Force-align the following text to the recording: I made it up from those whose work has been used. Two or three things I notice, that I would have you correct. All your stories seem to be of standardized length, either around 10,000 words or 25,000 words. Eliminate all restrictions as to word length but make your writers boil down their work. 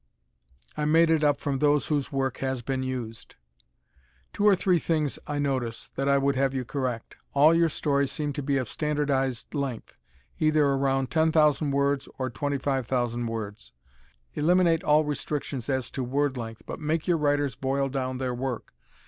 I 0.75 0.85
made 0.85 1.11
it 1.11 1.23
up 1.23 1.37
from 1.39 1.59
those 1.59 1.85
whose 1.85 2.11
work 2.11 2.37
has 2.39 2.63
been 2.63 2.81
used. 2.81 3.35
Two 4.33 4.45
or 4.47 4.55
three 4.55 4.79
things 4.79 5.19
I 5.27 5.37
notice, 5.37 5.89
that 5.93 6.09
I 6.09 6.17
would 6.17 6.35
have 6.35 6.55
you 6.55 6.65
correct. 6.65 7.17
All 7.35 7.53
your 7.53 7.69
stories 7.69 8.11
seem 8.11 8.33
to 8.33 8.41
be 8.41 8.57
of 8.57 8.67
standardized 8.67 9.53
length, 9.53 10.01
either 10.39 10.65
around 10.65 11.11
10,000 11.11 11.69
words 11.69 12.09
or 12.17 12.31
25,000 12.31 13.27
words. 13.27 13.73
Eliminate 14.33 14.83
all 14.83 15.03
restrictions 15.05 15.69
as 15.69 15.91
to 15.91 16.03
word 16.03 16.35
length 16.35 16.63
but 16.65 16.79
make 16.79 17.05
your 17.07 17.17
writers 17.19 17.55
boil 17.55 17.87
down 17.87 18.17
their 18.17 18.33
work. 18.33 18.73